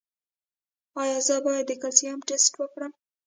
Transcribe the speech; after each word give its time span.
ایا 1.01 1.17
زه 1.27 1.35
باید 1.45 1.65
د 1.67 1.71
کلسیم 1.81 2.19
ټسټ 2.27 2.53
وکړم؟ 2.57 2.91